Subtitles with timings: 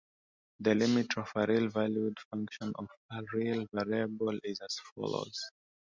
[0.61, 5.39] The limit of a real-valued function of a real variable is as follows.